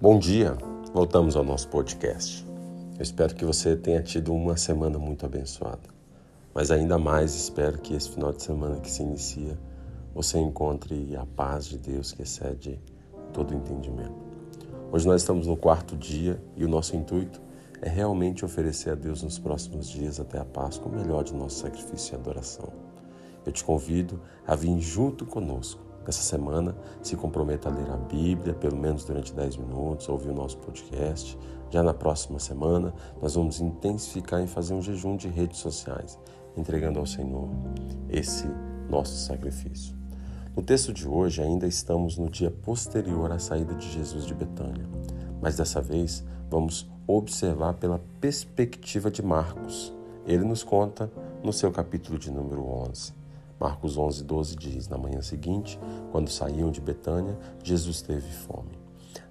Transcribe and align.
Bom 0.00 0.16
dia, 0.16 0.56
voltamos 0.94 1.34
ao 1.34 1.42
nosso 1.42 1.68
podcast. 1.70 2.46
Eu 2.96 3.02
espero 3.02 3.34
que 3.34 3.44
você 3.44 3.74
tenha 3.74 4.00
tido 4.00 4.32
uma 4.32 4.56
semana 4.56 4.96
muito 4.96 5.26
abençoada, 5.26 5.88
mas 6.54 6.70
ainda 6.70 6.96
mais 6.96 7.34
espero 7.34 7.78
que 7.78 7.96
esse 7.96 8.08
final 8.10 8.32
de 8.32 8.40
semana 8.40 8.78
que 8.78 8.88
se 8.88 9.02
inicia 9.02 9.58
você 10.14 10.38
encontre 10.38 11.16
a 11.16 11.26
paz 11.26 11.66
de 11.66 11.78
Deus 11.78 12.12
que 12.12 12.22
excede 12.22 12.80
todo 13.32 13.52
entendimento. 13.52 14.14
Hoje 14.92 15.04
nós 15.04 15.22
estamos 15.22 15.48
no 15.48 15.56
quarto 15.56 15.96
dia 15.96 16.40
e 16.56 16.64
o 16.64 16.68
nosso 16.68 16.94
intuito 16.94 17.42
é 17.82 17.88
realmente 17.88 18.44
oferecer 18.44 18.90
a 18.90 18.94
Deus 18.94 19.24
nos 19.24 19.36
próximos 19.36 19.88
dias 19.88 20.20
até 20.20 20.38
a 20.38 20.44
Páscoa 20.44 20.92
o 20.92 20.94
melhor 20.94 21.24
de 21.24 21.34
nosso 21.34 21.58
sacrifício 21.58 22.14
e 22.14 22.16
adoração. 22.20 22.72
Eu 23.44 23.50
te 23.50 23.64
convido 23.64 24.20
a 24.46 24.54
vir 24.54 24.78
junto 24.78 25.26
conosco. 25.26 25.87
Nessa 26.08 26.22
semana, 26.22 26.74
se 27.02 27.14
comprometa 27.16 27.68
a 27.68 27.70
ler 27.70 27.90
a 27.90 27.96
Bíblia, 27.98 28.54
pelo 28.54 28.78
menos 28.78 29.04
durante 29.04 29.30
10 29.30 29.58
minutos, 29.58 30.08
ouvir 30.08 30.30
o 30.30 30.34
nosso 30.34 30.56
podcast. 30.56 31.38
Já 31.68 31.82
na 31.82 31.92
próxima 31.92 32.38
semana, 32.38 32.94
nós 33.20 33.34
vamos 33.34 33.60
intensificar 33.60 34.40
em 34.40 34.46
fazer 34.46 34.72
um 34.72 34.80
jejum 34.80 35.18
de 35.18 35.28
redes 35.28 35.58
sociais, 35.58 36.18
entregando 36.56 36.98
ao 36.98 37.04
Senhor 37.04 37.50
esse 38.08 38.48
nosso 38.88 39.14
sacrifício. 39.16 39.94
No 40.56 40.62
texto 40.62 40.94
de 40.94 41.06
hoje, 41.06 41.42
ainda 41.42 41.66
estamos 41.66 42.16
no 42.16 42.30
dia 42.30 42.50
posterior 42.50 43.30
à 43.30 43.38
saída 43.38 43.74
de 43.74 43.86
Jesus 43.90 44.24
de 44.24 44.32
Betânia, 44.32 44.88
mas 45.42 45.58
dessa 45.58 45.82
vez 45.82 46.24
vamos 46.48 46.90
observar 47.06 47.74
pela 47.74 48.00
perspectiva 48.18 49.10
de 49.10 49.22
Marcos. 49.22 49.92
Ele 50.26 50.44
nos 50.44 50.62
conta 50.62 51.12
no 51.44 51.52
seu 51.52 51.70
capítulo 51.70 52.18
de 52.18 52.30
número 52.30 52.64
11. 52.64 53.17
Marcos 53.60 53.96
11, 53.96 54.24
12 54.24 54.56
diz: 54.56 54.88
Na 54.88 54.98
manhã 54.98 55.20
seguinte, 55.20 55.78
quando 56.12 56.30
saíam 56.30 56.70
de 56.70 56.80
Betânia, 56.80 57.36
Jesus 57.62 58.02
teve 58.02 58.30
fome. 58.30 58.78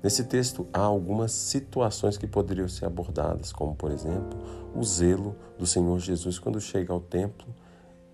Nesse 0.03 0.23
texto 0.25 0.67
há 0.71 0.81
algumas 0.81 1.31
situações 1.31 2.17
que 2.17 2.27
poderiam 2.27 2.67
ser 2.67 2.85
abordadas, 2.85 3.51
como, 3.51 3.75
por 3.75 3.91
exemplo, 3.91 4.37
o 4.75 4.83
zelo 4.83 5.35
do 5.57 5.65
Senhor 5.65 5.99
Jesus 5.99 6.37
quando 6.37 6.61
chega 6.61 6.93
ao 6.93 6.99
templo 6.99 7.47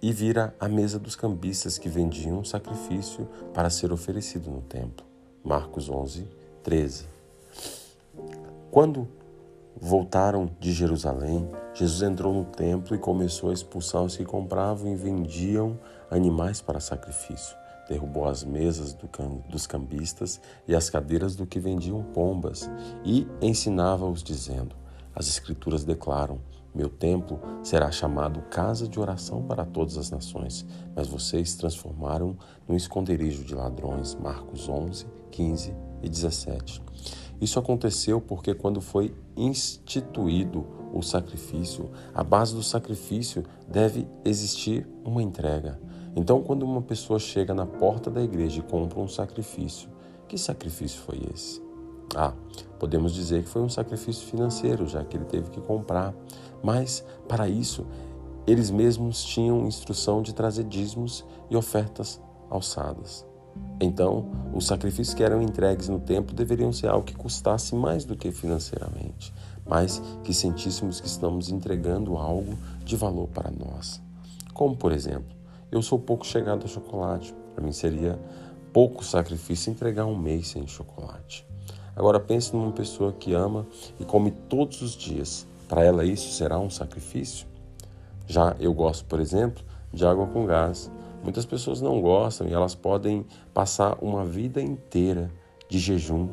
e 0.02 0.11
vira 0.11 0.53
a 0.59 0.67
mesa 0.67 1.00
dos 1.00 1.16
cambistas 1.16 1.78
que 1.78 1.89
vendiam 1.89 2.39
um 2.39 2.44
sacrifício 2.44 3.27
para 3.53 3.70
ser 3.70 3.92
oferecido 3.92 4.50
no 4.50 4.61
templo. 4.61 5.05
Marcos 5.44 5.89
11, 5.89 6.27
13. 6.61 7.05
Quando 8.70 9.08
voltaram 9.80 10.50
de 10.59 10.72
Jerusalém, 10.72 11.50
Jesus 11.73 12.02
entrou 12.02 12.33
no 12.33 12.45
templo 12.45 12.95
e 12.95 13.00
começou 13.00 13.50
a 13.50 13.53
expulsar 13.53 14.03
os 14.03 14.16
que 14.16 14.25
compravam 14.25 14.92
e 14.92 14.95
vendiam 14.95 15.77
animais 16.14 16.61
para 16.61 16.80
sacrifício. 16.80 17.58
Derrubou 17.88 18.25
as 18.25 18.44
mesas 18.44 18.94
do 18.94 19.09
dos 19.50 19.67
cambistas 19.67 20.39
e 20.67 20.75
as 20.75 20.89
cadeiras 20.89 21.36
do 21.36 21.45
que 21.45 21.59
vendiam 21.59 22.02
pombas 22.02 22.70
e 23.03 23.28
ensinava-os, 23.42 24.23
dizendo: 24.23 24.75
As 25.14 25.28
Escrituras 25.28 25.83
declaram: 25.83 26.39
Meu 26.73 26.88
templo 26.88 27.42
será 27.61 27.92
chamado 27.92 28.42
casa 28.44 28.88
de 28.88 29.00
oração 29.00 29.44
para 29.44 29.66
todas 29.66 29.97
as 29.97 30.09
nações, 30.09 30.66
mas 30.95 31.08
vocês 31.08 31.55
transformaram 31.55 32.38
num 32.67 32.75
esconderijo 32.75 33.44
de 33.44 33.53
ladrões. 33.53 34.16
Marcos 34.16 34.70
11, 34.70 35.05
15 35.30 35.75
e 36.02 36.08
17. 36.08 36.81
Isso 37.42 37.59
aconteceu 37.59 38.22
porque, 38.22 38.53
quando 38.53 38.80
foi 38.80 39.14
instituído 39.36 40.66
o 40.94 41.02
sacrifício, 41.02 41.92
a 42.14 42.23
base 42.23 42.55
do 42.55 42.64
sacrifício 42.64 43.44
deve 43.67 44.08
existir 44.23 44.88
uma 45.03 45.22
entrega. 45.22 45.77
Então, 46.16 46.42
quando 46.42 46.64
uma 46.64 46.81
pessoa 46.81 47.17
chega 47.17 47.53
na 47.53 47.66
porta 47.66 48.11
da 48.11 48.22
igreja 48.22 48.59
e 48.59 48.64
compra 48.64 49.00
um 49.00 49.08
sacrifício, 49.08 49.89
que 50.28 50.38
sacrifício 50.38 51.02
foi 51.02 51.22
esse? 51.33 51.61
Ah, 52.16 52.33
podemos 52.80 53.14
dizer 53.14 53.44
que 53.44 53.50
foi 53.50 53.61
um 53.61 53.70
sacrifício 53.70 54.28
financeiro, 54.28 54.88
já 54.88 55.03
que 55.03 55.17
ele 55.17 55.25
teve 55.25 55.49
que 55.49 55.60
comprar. 55.61 56.14
Mas, 56.61 57.04
para 57.27 57.49
isso, 57.49 57.86
eles 58.45 58.70
mesmos 58.70 59.23
tinham 59.23 59.65
instrução 59.65 60.21
de 60.21 60.33
trazer 60.33 60.65
dízimos 60.65 61.26
e 61.49 61.55
ofertas 61.55 62.21
alçadas. 62.49 63.26
Então, 63.80 64.27
os 64.54 64.66
sacrifícios 64.66 65.16
que 65.16 65.23
eram 65.23 65.42
entregues 65.42 65.89
no 65.89 65.99
templo 65.99 66.36
deveriam 66.36 66.71
ser 66.71 66.87
algo 66.87 67.05
que 67.05 67.16
custasse 67.16 67.76
mais 67.76 68.05
do 68.05 68.16
que 68.16 68.32
financeiramente, 68.32 69.33
mas 69.66 70.02
que 70.23 70.33
sentíssemos 70.33 70.99
que 70.99 71.08
estamos 71.08 71.49
entregando 71.49 72.17
algo 72.17 72.58
de 72.83 72.95
valor 72.95 73.27
para 73.27 73.52
nós. 73.52 74.02
Como, 74.54 74.76
por 74.76 74.92
exemplo, 74.92 75.42
eu 75.73 75.82
sou 75.82 75.98
pouco 75.98 76.23
chegado 76.23 76.66
a 76.66 76.67
chocolate. 76.67 77.34
Para 77.56 77.64
mim 77.64 77.72
seria 77.72 78.20
pouco 78.72 79.04
sacrifício 79.04 79.72
entregar 79.72 80.06
um 80.06 80.16
mês 80.16 80.50
sem 80.50 80.67
chocolate. 80.67 81.45
Agora 81.95 82.20
pense 82.20 82.56
numa 82.56 82.72
pessoa 82.72 83.11
que 83.11 83.34
ama 83.34 83.66
e 84.00 84.06
come 84.06 84.30
todos 84.30 84.84
os 84.84 84.92
dias. 84.92 85.48
Para 85.67 85.84
ela 85.84 86.06
isso 86.06 86.32
será 86.32 86.60
um 86.60 86.70
sacrifício? 86.70 87.48
Já 88.28 88.56
eu 88.60 88.72
gosto, 88.72 89.06
por 89.06 89.20
exemplo, 89.20 89.64
de 89.92 90.06
água 90.06 90.28
com 90.28 90.45
gás. 90.45 90.92
Muitas 91.23 91.45
pessoas 91.45 91.82
não 91.82 92.00
gostam 92.02 92.48
e 92.48 92.54
elas 92.54 92.76
podem 92.76 93.26
passar 93.52 93.98
uma 94.00 94.23
vida 94.23 94.61
inteira 94.61 95.32
de 95.67 95.80
jejum. 95.80 96.30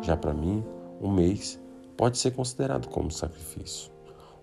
Já 0.00 0.16
para 0.16 0.32
mim, 0.32 0.64
um 0.98 1.10
mês 1.10 1.60
pode 1.94 2.16
ser 2.16 2.30
considerado 2.30 2.88
como 2.88 3.10
sacrifício. 3.10 3.91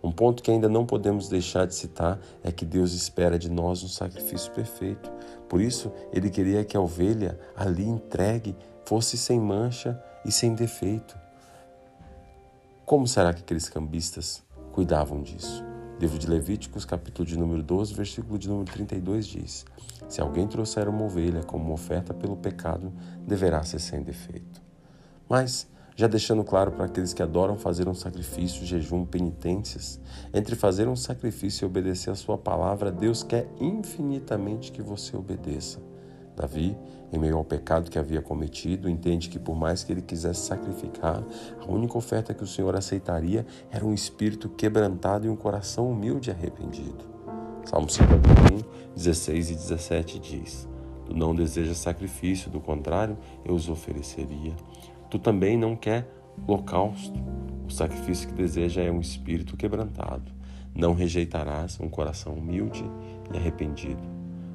Um 0.02 0.12
ponto 0.12 0.42
que 0.42 0.50
ainda 0.50 0.70
não 0.70 0.86
podemos 0.86 1.28
deixar 1.28 1.68
de 1.68 1.76
citar 1.76 2.20
é 2.44 2.52
que 2.52 2.66
Deus 2.66 2.94
espera 2.94 3.38
de 3.38 3.50
nós 3.50 3.84
um 3.84 3.88
sacrifício 3.88 4.52
perfeito. 4.54 5.12
Por 5.48 5.60
isso, 5.62 5.92
ele 6.14 6.30
queria 6.30 6.64
que 6.64 6.78
a 6.78 6.82
ovelha 6.82 7.38
ali 7.56 7.84
entregue 7.84 8.56
fosse 8.86 9.18
sem 9.18 9.40
mancha 9.40 10.02
e 10.26 10.32
sem 10.32 10.56
defeito. 10.56 11.18
Como 12.86 13.08
será 13.08 13.34
que 13.34 13.42
aqueles 13.42 13.68
cambistas 13.68 14.42
cuidavam 14.72 15.22
disso? 15.22 15.64
Livro 16.00 16.18
de 16.18 16.28
Levíticos, 16.28 16.86
capítulo 16.86 17.28
de 17.28 17.38
número 17.38 17.62
12, 17.62 17.94
versículo 17.94 18.40
de 18.40 18.48
número 18.48 18.72
32 18.72 19.28
diz: 19.28 19.66
Se 20.08 20.22
alguém 20.22 20.48
trouxer 20.48 20.88
uma 20.88 21.04
ovelha 21.04 21.44
como 21.44 21.74
oferta 21.74 22.14
pelo 22.14 22.38
pecado, 22.38 22.94
deverá 23.28 23.62
ser 23.64 23.80
sem 23.80 24.02
defeito. 24.02 24.62
Mas, 25.28 25.68
já 26.00 26.08
deixando 26.08 26.46
claro 26.46 26.72
para 26.72 26.86
aqueles 26.86 27.14
que 27.14 27.22
adoram 27.22 27.58
fazer 27.58 27.90
um 27.90 27.94
sacrifício, 27.94 28.66
jejum, 28.66 29.04
penitências, 29.04 30.00
entre 30.34 30.56
fazer 30.56 30.88
um 30.88 30.96
sacrifício 30.96 31.66
e 31.66 31.68
obedecer 31.68 32.10
a 32.10 32.16
sua 32.16 32.38
palavra, 32.38 32.90
Deus 32.90 33.22
quer 33.22 33.50
infinitamente 33.60 34.72
que 34.72 34.82
você 34.82 35.18
obedeça. 35.18 35.82
Davi, 36.38 36.78
em 37.12 37.20
meio 37.20 37.36
ao 37.36 37.44
pecado 37.44 37.92
que 37.92 38.00
havia 38.00 38.22
cometido, 38.22 38.90
entende 38.90 39.28
que 39.28 39.38
por 39.38 39.58
mais 39.58 39.84
que 39.84 39.92
ele 39.92 40.02
quisesse 40.02 40.40
sacrificar, 40.40 41.22
a 41.60 41.70
única 41.70 41.98
oferta 41.98 42.34
que 42.34 42.46
o 42.46 42.48
Senhor 42.48 42.74
aceitaria 42.78 43.46
era 43.70 43.86
um 43.86 43.94
espírito 43.94 44.48
quebrantado 44.48 45.28
e 45.28 45.30
um 45.30 45.36
coração 45.36 45.92
humilde 45.92 46.30
e 46.30 46.31
arrependido. 46.31 47.10
Salmo 47.66 47.90
51, 47.90 48.64
16 48.96 49.50
e 49.52 49.54
17 49.54 50.20
diz: 50.20 50.66
Tu 51.06 51.14
não 51.14 51.36
desejas 51.36 51.78
sacrifício, 51.78 52.50
do 52.50 52.62
contrário, 52.62 53.18
eu 53.44 53.54
os 53.54 53.68
ofereceria. 53.68 54.56
Tu 55.09 55.20
também 55.20 55.58
não 55.58 55.75
quer 55.75 56.08
holocausto. 56.47 57.20
O 57.68 57.72
sacrifício 57.72 58.28
que 58.28 58.34
deseja 58.34 58.81
é 58.81 58.92
um 58.92 59.00
espírito 59.00 59.58
quebrantado. 59.58 60.31
Não 60.74 60.94
rejeitarás 60.94 61.80
um 61.80 61.90
coração 61.90 62.34
humilde 62.34 62.84
e 63.34 63.38
arrependido. 63.38 64.02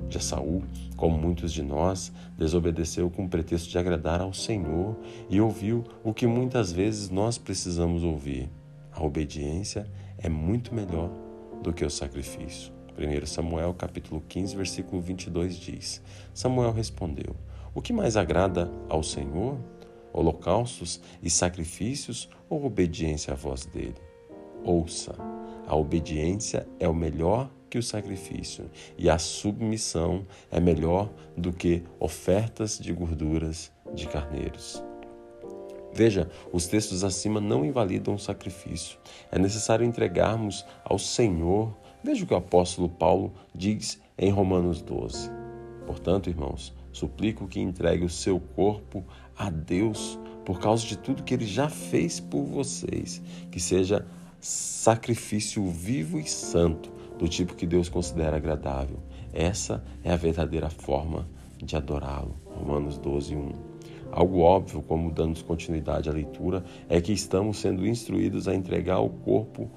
Já 0.08 0.20
Saul, 0.20 0.62
como 0.96 1.18
muitos 1.18 1.52
de 1.52 1.62
nós, 1.62 2.12
desobedeceu 2.38 3.10
com 3.10 3.24
o 3.24 3.28
pretexto 3.28 3.70
de 3.70 3.78
agradar 3.78 4.20
ao 4.20 4.32
Senhor 4.32 4.96
e 5.28 5.40
ouviu 5.40 5.84
o 6.02 6.12
que 6.12 6.26
muitas 6.26 6.70
vezes 6.70 7.10
nós 7.10 7.38
precisamos 7.38 8.04
ouvir. 8.04 8.48
A 8.92 9.02
obediência 9.02 9.90
é 10.18 10.28
muito 10.28 10.74
melhor 10.74 11.10
do 11.62 11.72
que 11.72 11.84
o 11.84 11.90
sacrifício. 11.90 12.72
1 12.96 13.26
Samuel 13.26 13.74
capítulo 13.74 14.22
15, 14.28 14.56
versículo 14.56 15.02
22 15.02 15.56
diz: 15.56 16.02
Samuel 16.32 16.72
respondeu: 16.72 17.34
O 17.74 17.82
que 17.82 17.92
mais 17.92 18.16
agrada 18.16 18.70
ao 18.88 19.02
Senhor? 19.02 19.58
Holocaustos 20.14 21.00
e 21.20 21.28
sacrifícios 21.28 22.30
ou 22.48 22.64
obediência 22.64 23.32
à 23.32 23.36
voz 23.36 23.66
dele? 23.66 23.96
Ouça, 24.64 25.14
a 25.66 25.76
obediência 25.76 26.66
é 26.78 26.88
o 26.88 26.94
melhor 26.94 27.50
que 27.68 27.76
o 27.76 27.82
sacrifício, 27.82 28.70
e 28.96 29.10
a 29.10 29.18
submissão 29.18 30.24
é 30.50 30.60
melhor 30.60 31.12
do 31.36 31.52
que 31.52 31.82
ofertas 31.98 32.78
de 32.78 32.92
gorduras 32.92 33.72
de 33.92 34.06
carneiros. 34.06 34.80
Veja, 35.92 36.30
os 36.52 36.66
textos 36.66 37.02
acima 37.02 37.40
não 37.40 37.64
invalidam 37.64 38.14
o 38.14 38.18
sacrifício. 38.18 38.98
É 39.30 39.38
necessário 39.38 39.84
entregarmos 39.84 40.64
ao 40.84 40.98
Senhor. 40.98 41.76
Veja 42.02 42.24
o 42.24 42.26
que 42.26 42.34
o 42.34 42.36
apóstolo 42.36 42.88
Paulo 42.88 43.32
diz 43.54 44.00
em 44.18 44.30
Romanos 44.30 44.80
12. 44.80 45.43
Portanto, 45.86 46.28
irmãos, 46.28 46.74
suplico 46.92 47.46
que 47.46 47.60
entregue 47.60 48.04
o 48.04 48.10
seu 48.10 48.40
corpo 48.40 49.04
a 49.36 49.50
Deus 49.50 50.18
por 50.44 50.60
causa 50.60 50.86
de 50.86 50.96
tudo 50.98 51.22
que 51.22 51.34
ele 51.34 51.46
já 51.46 51.68
fez 51.68 52.20
por 52.20 52.44
vocês, 52.44 53.22
que 53.50 53.58
seja 53.58 54.06
sacrifício 54.40 55.66
vivo 55.70 56.18
e 56.18 56.28
santo, 56.28 56.92
do 57.18 57.28
tipo 57.28 57.54
que 57.54 57.66
Deus 57.66 57.88
considera 57.88 58.36
agradável. 58.36 58.98
Essa 59.32 59.82
é 60.02 60.12
a 60.12 60.16
verdadeira 60.16 60.68
forma 60.68 61.26
de 61.56 61.76
adorá-lo. 61.76 62.34
Romanos 62.46 62.98
12, 62.98 63.34
1. 63.34 63.52
Algo 64.12 64.40
óbvio, 64.40 64.82
como 64.82 65.10
dando 65.10 65.42
continuidade 65.44 66.08
à 66.08 66.12
leitura, 66.12 66.64
é 66.88 67.00
que 67.00 67.12
estamos 67.12 67.58
sendo 67.58 67.86
instruídos 67.86 68.46
a 68.46 68.54
entregar 68.54 69.00
o 69.00 69.08
corpo, 69.08 69.68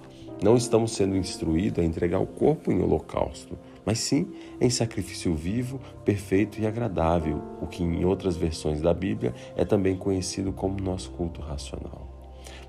não 0.43 0.55
estamos 0.55 0.91
sendo 0.91 1.15
instruídos 1.15 1.79
a 1.79 1.83
entregar 1.83 2.19
o 2.19 2.27
corpo 2.27 2.71
em 2.71 2.81
holocausto, 2.81 3.57
mas 3.87 3.99
sim 3.99 4.33
em 4.59 4.69
sacrifício 4.69 5.33
vivo, 5.33 5.79
perfeito 6.03 6.59
e 6.59 6.67
agradável, 6.67 7.41
o 7.61 7.67
que 7.67 7.81
em 7.81 8.03
outras 8.03 8.35
versões 8.35 8.81
da 8.81 8.93
Bíblia 8.93 9.33
é 9.55 9.63
também 9.63 9.95
conhecido 9.95 10.51
como 10.51 10.81
nosso 10.81 11.09
culto 11.11 11.39
racional. 11.39 12.05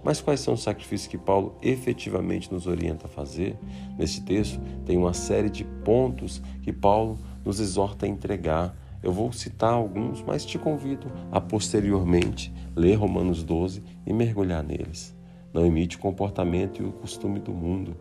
Mas 0.04 0.20
quais 0.20 0.38
são 0.38 0.54
os 0.54 0.62
sacrifícios 0.62 1.08
que 1.08 1.18
Paulo 1.18 1.56
efetivamente 1.60 2.52
nos 2.52 2.68
orienta 2.68 3.06
a 3.06 3.10
fazer? 3.10 3.58
Neste 3.98 4.20
texto 4.20 4.60
tem 4.86 4.96
uma 4.96 5.12
série 5.12 5.50
de 5.50 5.64
pontos 5.64 6.40
que 6.62 6.72
Paulo 6.72 7.18
nos 7.44 7.58
exorta 7.58 8.06
a 8.06 8.08
entregar. 8.08 8.76
Eu 9.02 9.12
vou 9.12 9.32
citar 9.32 9.72
alguns, 9.72 10.22
mas 10.22 10.46
te 10.46 10.56
convido 10.56 11.10
a 11.32 11.40
posteriormente 11.40 12.54
ler 12.76 12.94
Romanos 12.94 13.42
12 13.42 13.82
e 14.06 14.12
mergulhar 14.12 14.62
neles. 14.62 15.16
Não 15.52 15.66
imite 15.66 15.96
o 15.96 16.00
comportamento 16.00 16.80
e 16.80 16.86
o 16.86 16.92
costume 16.92 17.40
do 17.40 17.50
mundo, 17.50 17.96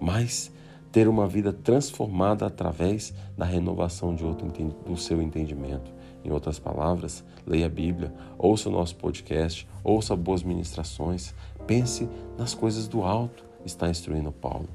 mas 0.00 0.50
ter 0.92 1.08
uma 1.08 1.26
vida 1.26 1.52
transformada 1.52 2.46
através 2.46 3.14
da 3.36 3.46
renovação 3.46 4.14
de 4.14 4.24
outro, 4.24 4.46
do 4.84 4.96
seu 4.96 5.22
entendimento. 5.22 5.90
Em 6.22 6.30
outras 6.30 6.58
palavras, 6.58 7.24
leia 7.46 7.66
a 7.66 7.70
Bíblia, 7.70 8.14
ouça 8.38 8.68
o 8.68 8.72
nosso 8.72 8.94
podcast, 8.96 9.66
ouça 9.82 10.14
boas 10.14 10.42
ministrações, 10.42 11.34
pense 11.66 12.08
nas 12.38 12.54
coisas 12.54 12.86
do 12.86 13.02
alto, 13.02 13.44
está 13.64 13.88
instruindo 13.88 14.30
Paulo. 14.30 14.68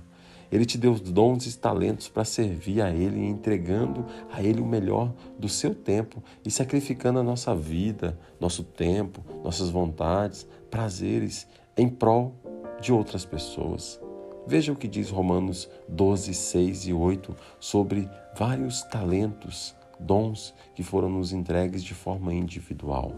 Ele 0.51 0.65
te 0.65 0.77
deu 0.77 0.95
dons 0.95 1.45
e 1.45 1.57
talentos 1.57 2.07
para 2.07 2.25
servir 2.25 2.81
a 2.81 2.89
Ele, 2.89 3.23
entregando 3.25 4.05
a 4.31 4.41
Ele 4.41 4.61
o 4.61 4.65
melhor 4.65 5.13
do 5.37 5.47
seu 5.47 5.75
tempo 5.75 6.23
e 6.43 6.49
sacrificando 6.49 7.19
a 7.19 7.23
nossa 7.23 7.53
vida, 7.53 8.17
nosso 8.39 8.63
tempo, 8.63 9.21
nossas 9.43 9.69
vontades, 9.69 10.47
prazeres 10.71 11.47
em 11.77 11.87
prol 11.87 12.33
de 12.81 12.93
outras 12.93 13.25
pessoas. 13.25 13.99
Veja 14.47 14.71
o 14.71 14.75
que 14.77 14.88
diz 14.88 15.09
Romanos 15.09 15.69
12, 15.89 16.33
6 16.33 16.88
e 16.88 16.94
8 16.94 17.35
sobre 17.59 18.09
vários 18.33 18.81
talentos, 18.83 19.75
dons 19.99 20.53
que 20.73 20.83
foram 20.83 21.09
nos 21.09 21.33
entregues 21.33 21.83
de 21.83 21.94
forma 21.94 22.33
individual. 22.33 23.11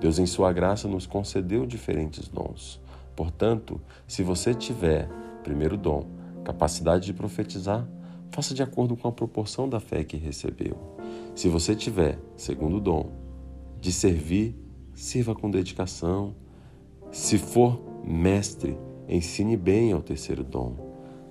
Deus, 0.00 0.18
em 0.18 0.26
Sua 0.26 0.52
graça, 0.52 0.86
nos 0.86 1.06
concedeu 1.06 1.64
diferentes 1.64 2.28
dons. 2.28 2.78
Portanto, 3.16 3.80
se 4.06 4.22
você 4.22 4.52
tiver, 4.52 5.08
primeiro 5.42 5.78
dom, 5.78 6.04
capacidade 6.44 7.06
de 7.06 7.14
profetizar, 7.14 7.88
faça 8.30 8.52
de 8.52 8.62
acordo 8.62 8.94
com 8.98 9.08
a 9.08 9.12
proporção 9.12 9.66
da 9.66 9.80
fé 9.80 10.04
que 10.04 10.18
recebeu. 10.18 10.76
Se 11.34 11.48
você 11.48 11.74
tiver, 11.74 12.18
segundo 12.36 12.80
dom, 12.80 13.12
de 13.80 13.90
servir, 13.90 14.54
sirva 14.92 15.34
com 15.34 15.50
dedicação. 15.50 16.34
Se 17.10 17.38
for 17.38 17.80
mestre, 18.04 18.76
ensine 19.08 19.56
bem 19.56 19.92
ao 19.92 20.02
terceiro 20.02 20.42
dom. 20.42 20.74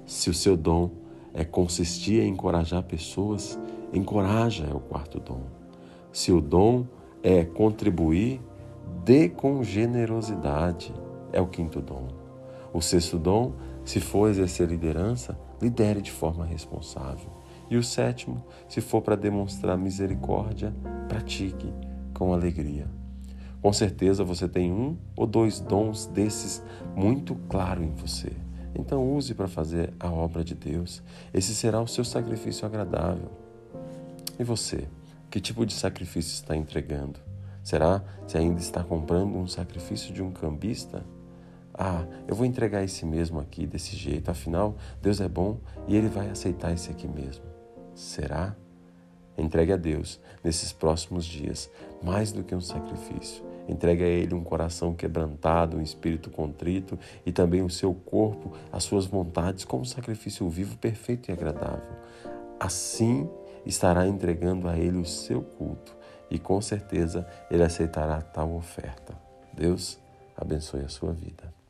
Se 0.05 0.29
o 0.29 0.33
seu 0.33 0.55
dom 0.55 0.91
é 1.33 1.43
consistir 1.43 2.21
em 2.21 2.29
encorajar 2.29 2.83
pessoas, 2.83 3.59
encoraja 3.93 4.65
é 4.65 4.73
o 4.73 4.79
quarto 4.79 5.19
dom. 5.19 5.43
Se 6.11 6.31
o 6.31 6.41
dom 6.41 6.85
é 7.21 7.43
contribuir, 7.43 8.41
dê 9.03 9.29
com 9.29 9.63
generosidade, 9.63 10.93
é 11.31 11.41
o 11.41 11.47
quinto 11.47 11.81
dom. 11.81 12.07
O 12.73 12.81
sexto 12.81 13.17
dom 13.17 13.53
se 13.85 13.99
for 13.99 14.29
exercer 14.29 14.67
liderança, 14.67 15.37
lidere 15.61 16.01
de 16.01 16.11
forma 16.11 16.45
responsável. 16.45 17.29
E 17.69 17.77
o 17.77 17.83
sétimo, 17.83 18.43
se 18.67 18.81
for 18.81 19.01
para 19.01 19.15
demonstrar 19.15 19.77
misericórdia, 19.77 20.73
pratique 21.07 21.71
com 22.13 22.33
alegria. 22.33 22.87
Com 23.63 23.71
certeza 23.71 24.25
você 24.25 24.45
tem 24.45 24.73
um 24.73 24.97
ou 25.15 25.25
dois 25.25 25.61
dons 25.61 26.05
desses 26.05 26.61
muito 26.97 27.33
claro 27.47 27.81
em 27.81 27.91
você. 27.91 28.33
Então 28.75 29.15
use 29.15 29.33
para 29.33 29.47
fazer 29.47 29.93
a 29.97 30.11
obra 30.11 30.43
de 30.43 30.53
Deus. 30.53 31.01
Esse 31.33 31.55
será 31.55 31.79
o 31.79 31.87
seu 31.87 32.03
sacrifício 32.03 32.65
agradável. 32.65 33.31
E 34.37 34.43
você, 34.43 34.85
que 35.31 35.39
tipo 35.39 35.65
de 35.65 35.71
sacrifício 35.71 36.33
está 36.33 36.57
entregando? 36.57 37.21
Será 37.63 38.03
se 38.27 38.37
ainda 38.37 38.59
está 38.59 38.83
comprando 38.83 39.33
um 39.37 39.47
sacrifício 39.47 40.13
de 40.13 40.21
um 40.21 40.31
cambista? 40.31 41.01
Ah, 41.73 42.05
eu 42.27 42.35
vou 42.35 42.45
entregar 42.45 42.83
esse 42.83 43.05
mesmo 43.05 43.39
aqui 43.39 43.65
desse 43.65 43.95
jeito, 43.95 44.29
afinal, 44.29 44.75
Deus 45.01 45.21
é 45.21 45.29
bom 45.29 45.57
e 45.87 45.95
Ele 45.95 46.09
vai 46.09 46.29
aceitar 46.29 46.73
esse 46.73 46.91
aqui 46.91 47.07
mesmo. 47.07 47.45
Será? 47.95 48.57
Entregue 49.37 49.73
a 49.73 49.77
Deus, 49.77 50.19
nesses 50.43 50.71
próximos 50.71 51.25
dias, 51.25 51.69
mais 52.01 52.31
do 52.31 52.43
que 52.43 52.53
um 52.53 52.61
sacrifício. 52.61 53.43
Entregue 53.67 54.03
a 54.03 54.07
Ele 54.07 54.33
um 54.35 54.43
coração 54.43 54.93
quebrantado, 54.93 55.77
um 55.77 55.81
espírito 55.81 56.29
contrito 56.29 56.99
e 57.25 57.31
também 57.31 57.61
o 57.63 57.69
seu 57.69 57.93
corpo, 57.93 58.53
as 58.71 58.83
suas 58.83 59.05
vontades, 59.05 59.63
como 59.63 59.85
sacrifício 59.85 60.47
vivo, 60.49 60.77
perfeito 60.77 61.29
e 61.29 61.31
agradável. 61.31 61.95
Assim 62.59 63.29
estará 63.65 64.05
entregando 64.05 64.67
a 64.67 64.77
Ele 64.77 64.97
o 64.97 65.05
seu 65.05 65.41
culto 65.41 65.95
e 66.29 66.37
com 66.37 66.59
certeza 66.61 67.25
Ele 67.49 67.63
aceitará 67.63 68.21
tal 68.21 68.53
oferta. 68.55 69.17
Deus 69.53 69.97
abençoe 70.35 70.81
a 70.81 70.89
sua 70.89 71.13
vida. 71.13 71.62